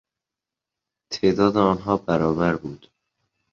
تعداد 1.11 1.57
آنها 1.57 1.97
برابر 1.97 2.55
بود. 2.55 2.87